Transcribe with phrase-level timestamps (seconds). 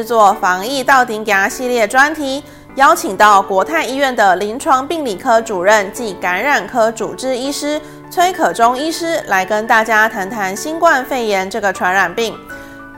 [0.00, 2.42] 制作防疫到顶牙系列专题，
[2.76, 7.78] 邀请到国泰医院的临床病理科主任暨感染科主治医师
[8.10, 12.34] 崔可忠医师来跟大家谈谈新冠肺炎这个传染病。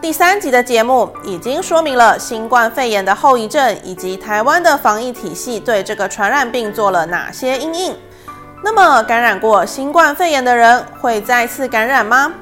[0.01, 7.97] 第三集的节目已经说明了新冠肺炎的后遗症，以及台湾的防疫体系对这个传染病做了哪些应应。
[8.63, 12.33] 那么，感染过新冠肺炎的人会再次感染吗？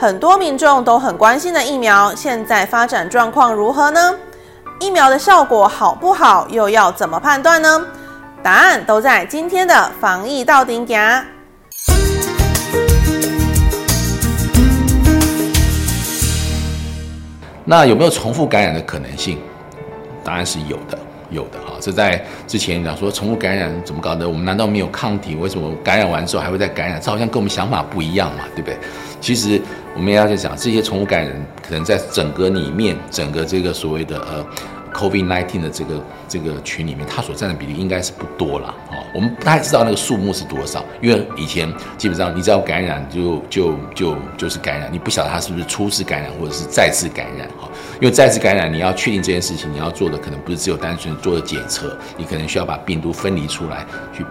[0.00, 4.14] 很多民众都很关心的疫苗，现在发展状况如何呢？
[4.80, 7.84] 疫苗的效果好不好，又要怎么判断呢？
[8.42, 11.22] 答案都在今天的防疫到顶牙。
[17.62, 19.38] 那有没有重复感染的可能性？
[20.24, 20.98] 答案是有的，
[21.30, 21.78] 有的啊。
[21.80, 24.28] 这在之前讲说宠物感染怎么搞的？
[24.28, 25.34] 我们难道没有抗体？
[25.34, 27.00] 为什么感染完之后还会再感染？
[27.00, 28.76] 这好像跟我们想法不一样嘛，对不对？
[29.20, 29.60] 其实
[29.94, 34.44] 我们要去讲这些宠物感染，可能在整个里面，整个这个所谓的呃。
[35.00, 38.96] COVID-19 的这个这个群里面，它所占的比例应该是不多了哦。
[39.14, 47.66] 我们不太知道那个数目是多少，因为以前基本上你只要感染就就就就是感染，你不晓得它是不是初次感染或者是再次感染哈。
[47.98, 54.24] 因为再次感染，你要确定这件事情，你要做的可能不是只有单纯做的检测，你可能需要把病毒分离出来，去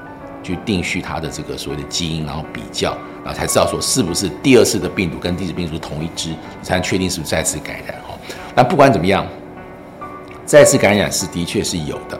[0.43, 6.29] 去定序它的这个所谓的基因，然后比较，然后才知道说是不是第二次的病毒跟第一次病毒同一支，
[6.61, 8.15] 才能确定是不是再次感染哈。
[8.55, 9.25] 那不管怎么样。
[10.49, 12.19] 再次感染是的确是有的，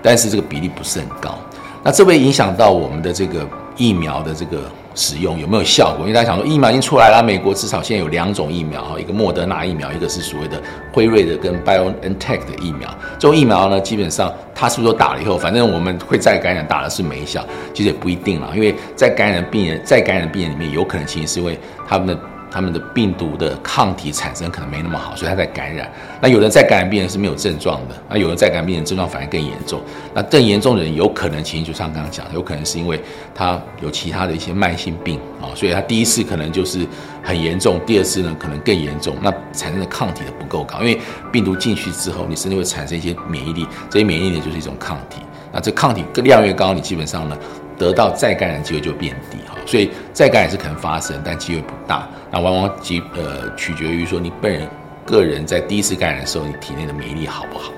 [0.00, 1.38] 但是这个比例不是很高。
[1.82, 3.46] 那这会影响到我们的这个
[3.76, 4.62] 疫苗的这个
[4.94, 6.00] 使用有没有效果？
[6.00, 10.58] 因为大家想说疫苗已经出来了，美国至少现在有两种疫苗，一个莫德纳疫苗，一个是所谓的
[10.90, 12.88] 辉瑞的跟 BioNTech 的疫苗。
[13.18, 18.50] 这种疫苗呢，基本上它是不是都打了以后，反正我们会再感染，打的是没效，其实也不一定了。
[18.54, 22.18] 因为在感染病人，在感染病人里面，有可能其实是因为他们的。
[22.56, 25.92] 他们的病毒的抗体产生可能没那么好，所以他在感染。
[26.22, 29.78] 那有人在感染病人是没有症状的，那有人在感染病人症状反而更严重。
[30.14, 32.98] 那更严重的人有可能，其实就像刚刚讲，有可能是因为
[33.34, 36.86] 他有其他的一些慢性病啊，所以他第一次可能就是
[37.22, 40.78] 很严重，第二次呢可能更严重，那产生的抗体的不够高。
[40.78, 40.98] 因为
[41.30, 45.20] 病毒进去之后，你身体会产生一些免疫力，这些免疫力就是一种抗体。
[45.52, 47.36] 那这抗体量越高，你基本上呢。
[47.78, 49.36] 得到再感染机会就变低，
[49.66, 52.08] 所以再感染是可能发生，但机会不大。
[52.30, 54.68] 那往往即呃取决于说你本人
[55.04, 57.72] 个人在第一次感染的时候，你体内的免疫力好不好。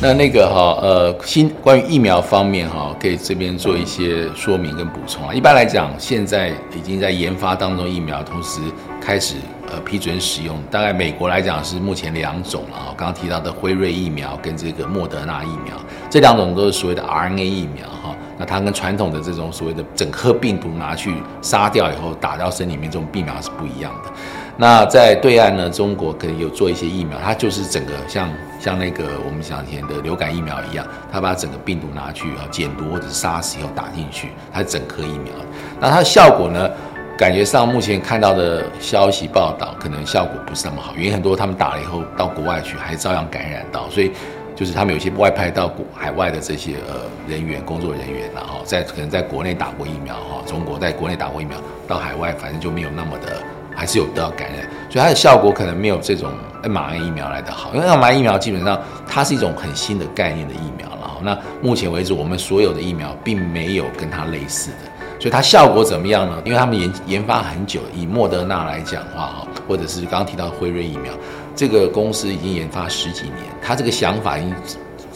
[0.00, 5.34] 那那个哈呃新关于疫苗方面哈，可以这边做一些说明跟补充啊。
[5.34, 8.60] 一般来讲，现在已经在研发当中疫苗，同时
[9.00, 9.36] 开始。
[9.72, 12.94] 呃，批准使用，大概美国来讲是目前两种了啊。
[12.96, 15.74] 刚刚提到的辉瑞疫苗跟这个莫德纳疫苗，
[16.08, 18.14] 这两种都是所谓的 RNA 疫苗哈。
[18.38, 24.10] 那它跟传统的这种所谓的整颗病毒拿去杀掉以后打到身里面这种疫苗是不一样的。
[24.58, 35.32] 那在对岸呢，中国可能有做一些疫苗，它就是整个像像那个我们想前的流感疫苗一样，它把整个病毒拿去啊减毒或者杀死以后打进去，它是整颗疫苗。
[35.80, 36.70] 那它的效果呢？
[37.16, 44.12] 感觉上，目前看到的消息报道，可能效果不是那么好，因为很多他们打了以后到国外去，还照样感染到，所以
[44.54, 51.56] 就是他们有些外派到国海外的这些呃人员、工作人员，然后在可能在国内打过疫苗哈，中国在国内打过疫苗，
[51.88, 53.42] 到海外反正就没有那么的，
[53.74, 56.30] 还是有得到感染，所以它的效果可能没有这种
[56.64, 58.78] mRNA 疫苗来的好，因为 mRNA 疫苗基本上
[59.08, 64.95] 它是一种很新的概念的疫苗了，那目前为止我们所有的疫苗并没有跟它类似的。
[65.18, 66.42] 所以它效果怎么样呢？
[66.44, 71.12] 因为他们研研发很久，以莫德纳来讲的话，哈，或者是刚刚提到辉瑞疫苗，
[71.54, 74.54] 这个公司已经研发十几年，他这个想法已经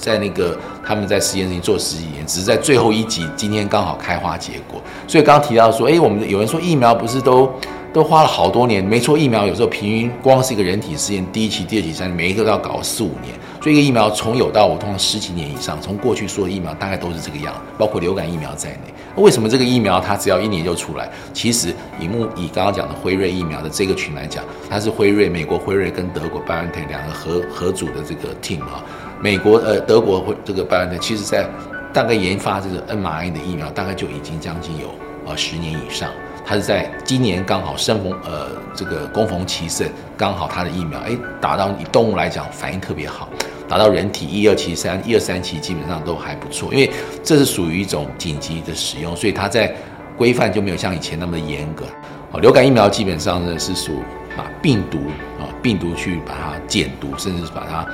[0.01, 4.81] 在那个他们在实验室做十几年，只是在最后一集今天刚好开花结果。
[5.07, 7.53] 所以刚刚提到说，哎，我们有人说疫苗不是都
[7.93, 8.83] 都花了好多年？
[8.83, 13.39] 没错，疫苗有时候平均光是一个人体试验，第一期、第二期、三期，每一个都要搞四五年。
[13.63, 15.79] 所以一个疫苗从有到无，通常十几年以上。
[15.83, 18.95] 从过去说的疫苗大概都是这个样，包括流感疫苗在内。
[19.17, 21.11] 为什么这个疫苗它只要一年就出来？
[21.35, 28.83] 其实以目以刚刚讲的辉瑞疫苗的这个群来讲，它是辉瑞美国辉瑞跟德国 BioNTech 两个合合组的这个 team 啊。
[29.23, 31.47] 美国呃德国这个 b i o n 其实在
[31.93, 34.95] 大概研发这个 mRNA 的疫苗，大概就已经将近有
[35.27, 36.11] 呃十年以上。
[36.47, 39.87] 它是在今年刚好生逢呃这个攻逢其盛，
[40.17, 43.29] 刚好它的疫苗哎打到以动物来讲反应特别好。
[43.69, 46.91] 打到人体一二期三一二三期基本上都还不错，因为
[47.23, 49.73] 这是属于一种紧急的使用，所以它在
[50.17, 51.85] 规范就没有像以前那么严格。
[52.33, 53.93] 哦，流感疫苗基本上呢是属
[54.37, 54.99] 把病毒
[55.39, 57.87] 啊病毒去把它减毒，甚至是把它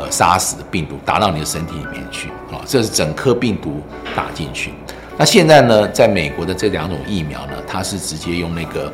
[0.00, 3.82] 呃杀死的病毒打到你的身体里面去啊，这是整颗病毒
[4.16, 4.72] 打进去。
[5.18, 8.90] 那现在呢，在美国的这两种疫苗呢，它是直接用那个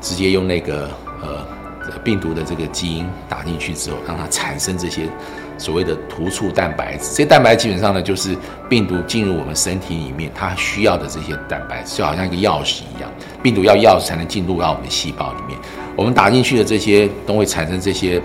[0.00, 0.88] 直接用那个
[1.20, 1.44] 呃
[2.04, 5.08] 病毒的这个基因打进去之后，让它产生这些
[5.58, 7.08] 所谓的突触蛋白质。
[7.08, 8.36] 这些蛋白基本上呢，就是
[8.68, 13.10] 病毒进入我们身体里面它需要的这些蛋白质，就好像一个钥匙一样，
[13.42, 15.58] 病毒要钥匙才能进入到我们细胞里面。
[15.96, 18.22] 我们打进去的这些都会产生这些。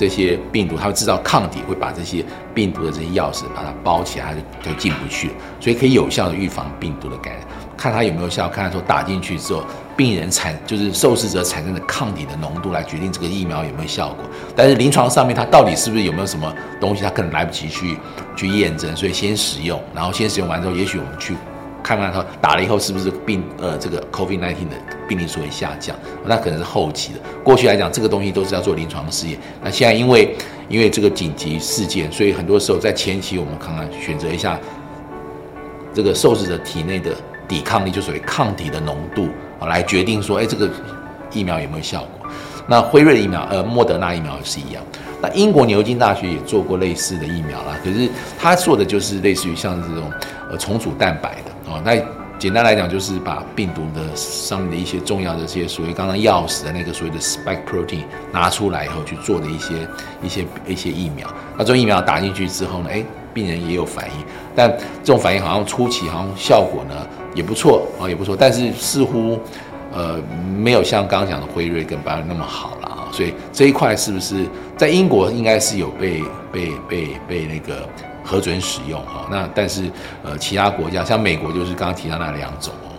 [0.00, 2.24] 这些病毒，它会制造抗体，会把这些
[2.54, 5.30] 病毒的这些钥匙把它包起来，它就就进不去。
[5.60, 7.42] 所以可以有效的预防病毒的感染。
[7.76, 9.62] 看它有没有效，看它说打进去之后，
[9.98, 14.24] 病人产就是受试者产生的抗体的浓度来决定这个疫苗有没有效果。
[14.56, 16.50] 但是临床上面它到底是不是有没有什么
[16.80, 17.98] 东西，它可能来不及去
[18.34, 21.34] 去验证，所以先使用，然后先使用完之后，也许我们去。
[21.82, 24.76] 看看他打了以后是不是病呃这个 COVID-19 的
[25.08, 27.20] 病例数会下降，那可能是后期的。
[27.42, 29.38] 过去来讲，这个东西都是要做临床试验。
[29.62, 30.36] 那现在因为
[30.68, 34.58] 因为这个紧急事件，所以很多时候在前期我们看看选择一下
[35.92, 37.12] 这个受试者体内的
[37.48, 39.28] 抵抗力，就属于抗体的浓度
[39.58, 40.70] 啊，来决定说，哎，这个
[41.32, 42.30] 疫苗有没有效果。
[42.68, 44.82] 那辉瑞疫苗呃莫德纳疫苗也是一样。
[45.20, 50.10] 那英国牛津大学也做过类似的疫苗啦，可是他做的就是类似于像这种
[50.50, 51.49] 呃重组蛋白的。
[51.70, 51.96] 哦，那
[52.36, 58.02] 简单来讲就是把病毒的上面的一些重要的这些所谓刚刚钥匙的那个所谓的 spike protein
[58.32, 59.74] 拿出来以后去做的一些
[60.22, 61.28] 一些一些疫苗。
[61.52, 64.24] 那这种疫苗打进去之后呢，哎，病人也有反应，
[64.56, 64.68] 但
[65.04, 69.38] 这种反应好像初期好像效果呢也不错啊，也不错，但是似乎
[69.92, 70.18] 呃
[70.56, 73.08] 没有像刚刚讲的辉瑞跟拜仁那么好了啊。
[73.12, 74.46] 所以这一块是不是
[74.78, 77.86] 在英国应该是有被被被被那个。
[78.30, 79.90] 核准使用哈，那但是
[80.22, 82.94] 呃，其他国家像美国就是刚刚提到那两种哦。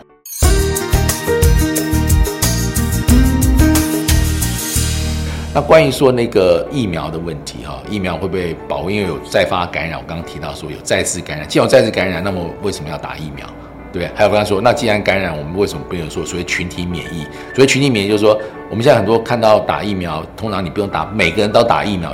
[5.53, 8.89] 那关于说那个疫苗的问题哈，疫苗会不会保？
[8.89, 13.47] 因为有再发感染，我刚刚提到说有再次感染，既然有再次感染，那么为什么要打疫苗？
[13.93, 17.23] 对还有刚才说，那既然感染，我们为什么不能说所谓群体免疫？
[17.55, 18.37] 所谓群体免疫就是说，
[18.69, 22.13] 我们现在很多看到打疫苗，通常你不用打，每个人都打疫苗。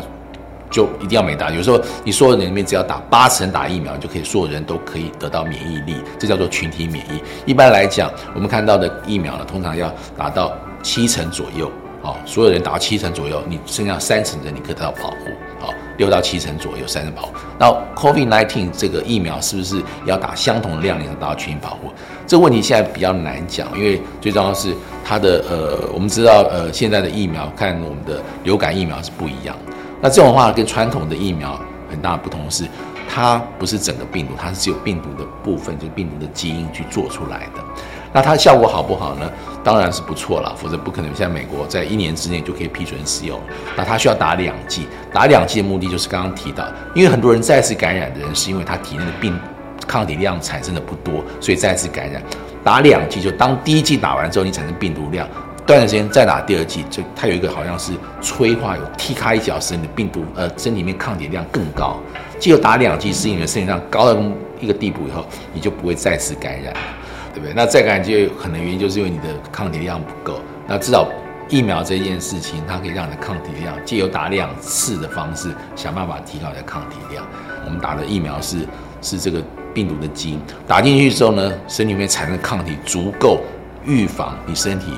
[0.70, 7.22] 就一定要没打，有时候你所有人里面只要打八成打疫苗，就可以所有人都可以得到免疫力，这叫做群体免疫。
[7.46, 10.54] 一般来讲，我们看到的疫苗呢，通常要达到
[10.84, 11.72] 七成左右，
[12.02, 15.30] 哦，所有人达到七成左右，你剩下三成的你可以得到保护，
[15.60, 17.34] 好，六到七成左右三成保护。
[17.58, 21.92] 那 COVID-19 这个疫苗是不是要打相同的量，你能达到群体保护？
[22.28, 24.74] 这个问题现在比较难讲，因为最重要是
[25.04, 29.56] 它的呃，我们知道呃，现在的疫苗看我们的流感疫苗是不一样。
[30.02, 31.60] 那这种话跟传统的疫苗
[31.90, 32.66] 很大的不同是，
[33.10, 37.64] 它不是整个病毒，它是只有病毒的部分，就是病毒的基因去做出来的。
[38.14, 39.30] 那它效果好不好呢？
[39.64, 43.40] 当然是不错了，否则不可能像美国在一年之内就可以批准使用。
[43.76, 46.66] 那它需要打两剂，打两剂的目的就是刚刚提到，
[46.96, 49.38] 因为很多人再次感染的人是因为他体内的病
[49.86, 52.22] 抗体量产生的不多，所以再次感染。
[52.64, 55.28] 打两剂就当第一剂打完之后，你产生病毒量。
[55.68, 57.92] 段时间再打第二剂，就它有一个好像是
[58.22, 61.98] 催化，有踢开一小时你的病毒呃身体里面抗体量更高。
[62.40, 64.20] 只有打两剂，适应的身体量高到
[64.62, 66.74] 一个地步以后，你就不会再次感染，
[67.34, 67.54] 对不对？
[67.54, 70.40] 那再感染就有可能原因就是因为你的抗体量不够。
[70.68, 71.06] 那至少
[71.50, 77.26] 疫苗这件事情，它可以让你的抗体量借由打两次的方式，想办法提高你的抗体量。
[77.66, 78.60] 我们打的疫苗是
[79.02, 79.44] 是这个
[79.74, 83.42] 病毒的基因，打进去之后呢，身体里面产生抗体足够
[83.84, 84.94] 预防你身体。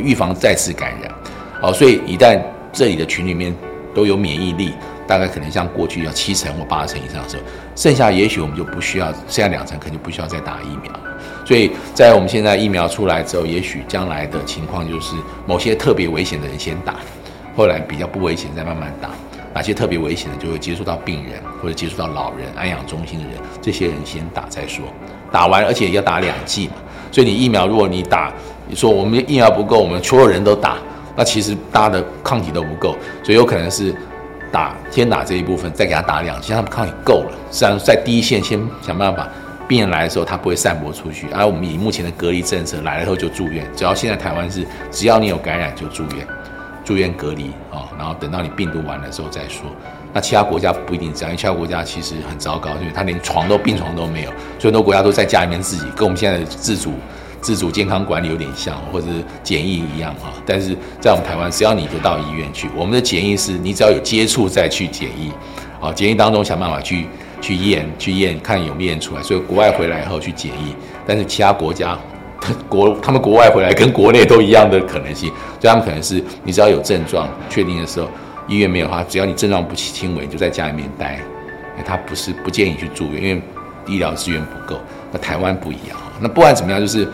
[0.00, 1.12] 预防再次感染，
[1.60, 2.40] 好，所以一旦
[2.72, 3.54] 这里的群里面
[3.94, 4.72] 都有免疫力，
[5.06, 7.42] 大概可能像过去要七成或八成以上的时候，
[7.76, 10.92] 剩下也许我们就不需要，剩下两成可能就不需要再打疫苗。
[11.44, 15.14] 所以在我们现在疫苗出来之后，也许将来的情况就是
[15.46, 16.96] 某些特别危险的人先打，
[17.56, 19.10] 后来比较不危险再慢慢打。
[19.54, 24.86] 哪些特别危险的就会接触到病人或者接触到老人、安养中心的人，这些人先打再说。
[25.30, 26.74] 打完而且要打两剂嘛，
[27.10, 28.32] 所以你疫苗如果你打。
[28.72, 30.78] 你说我们疫苗不够，我们所有人都打，
[31.14, 33.94] 那其实大家的抗体都不够，所以有可能是
[34.50, 39.28] 打先打这一部分，再给他打两剂，他们抗体够了，实际上在第一线先想办法，
[39.68, 41.26] 病人来的时候他不会散播出去。
[41.34, 46.26] 而我们以目前的隔离政策来了后就住院，只要现在台湾是只要你有感染就住院，
[46.82, 49.66] 住院隔离啊，然后等到你病毒完了之后再说。
[50.14, 56.94] 那其他国家不一定这样，因为其他国家其实很糟糕，因为他连床都病床都没有，所以很多国家都在家里面自己跟我们现在的自主。
[57.42, 65.30] 自主健康管理有点像，或者是检疫一样哈，但是在我们台湾，只要你就到医院去，我们的检疫是你只要有接触再去检疫，
[65.80, 67.06] 啊，检疫当中想办法去
[67.40, 71.98] 去验去验看有没有验出来，所以国外回来以后去检疫，但是其他国家
[72.68, 75.28] 国他们国外回来跟国内都一样的可能性，
[75.60, 78.08] 所以他们可能是你只要有症状确定的时候，
[78.46, 81.20] 医院没有的话，只要你症状不轻微，就在家里面待，
[81.84, 83.42] 他不是不建议去住院，因为
[83.86, 84.80] 医疗资源不够。
[85.10, 86.01] 那台湾不一样。
[86.22, 87.06] 那不管怎么样，就是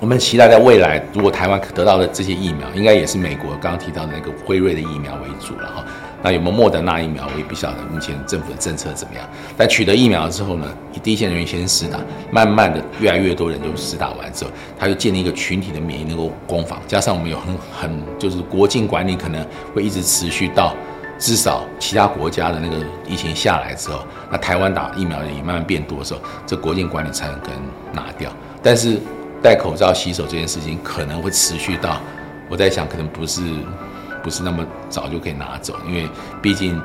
[0.00, 5.84] 我们期待在未来，如果台湾得到的这些疫苗，应该也是美国刚刚提到的那个辉瑞的疫苗为主了哈。
[6.22, 9.26] 那有没有莫德纳疫苗，我也不晓得目前政府的政策怎么样。
[9.56, 11.98] 但取得疫苗之后呢，以第一线人员先施打，
[12.30, 19.42] 慢慢的越来越多人就施打完之后，他就建立一个群体的免疫那个攻防，加上我们有很很就是国境管理可能
[19.74, 20.74] 会一直持续到
[21.20, 27.52] 至少其他国家的那个疫情下来之后，那台湾打疫苗也慢慢变多的时候，这国境管理才能跟
[27.92, 28.32] 拿掉。
[28.60, 28.98] 但是
[29.40, 32.00] 戴口罩、洗手这件事情可能会持续到，
[32.48, 33.40] 我在想可能不是。
[34.22, 36.06] 不是那么早就可以拿走，因为
[36.42, 36.78] 毕竟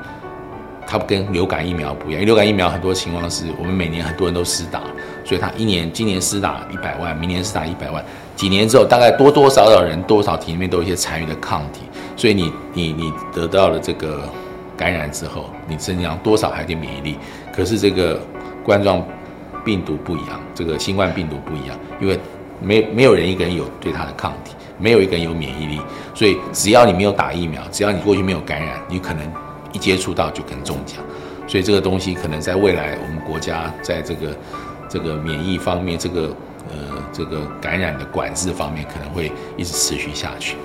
[0.88, 2.26] 它跟流感疫苗不一样。
[2.26, 4.80] 流感疫苗很多情况是我们每年很多人都施打，
[5.26, 8.02] 所以它一年今年施打一百万，明年施打一百万，
[8.38, 11.82] 几年之后大概多多少少人多少体里面都有一些残余的抗体，
[12.16, 14.28] 所以你你你得到了这个
[14.78, 17.18] 感染之后，你身上多少还有点免疫力。
[17.54, 18.20] 可是这个
[18.64, 19.06] 冠状
[19.64, 22.20] 病毒不一样，这个新冠病毒不一样，因为
[22.62, 24.54] 没没有人一个人有对它的抗体。
[24.78, 25.80] 没有一个人有免疫力，
[26.14, 29.26] 所以只要你没有打疫苗，只要你过去没有感染，你可能
[29.72, 30.98] 一接触到就可能中奖。
[31.48, 34.36] 所以这个东西可能在未来我们国家在这个
[34.90, 36.24] 这个免疫方面，这个
[36.70, 40.58] 呃这个感染的管制方面，可能会一直持续下去。